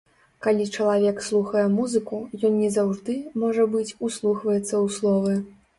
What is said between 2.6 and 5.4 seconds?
не заўжды, можа быць, услухваецца ў словы.